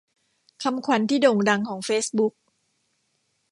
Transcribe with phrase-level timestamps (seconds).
[0.63, 2.33] คำขวัญที่โด่งดังของเฟซบุ๊ก